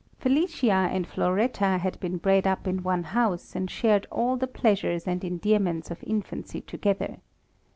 Felicia 0.17 0.71
and 0.91 1.05
Floretta 1.05 1.77
had 1.77 1.99
been 1.99 2.17
bred 2.17 2.47
up 2.47 2.65
in 2.67 2.81
one 2.81 3.03
house, 3.03 3.55
and 3.55 3.69
shared 3.69 4.07
all 4.11 4.35
the 4.35 4.47
pleasures 4.47 5.05
and 5.05 5.23
endearments 5.23 5.91
of 5.91 6.03
infancy 6.03 6.61
together. 6.61 7.17